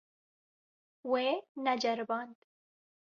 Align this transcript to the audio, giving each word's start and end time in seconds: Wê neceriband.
Wê 1.09 1.27
neceriband. 1.65 2.35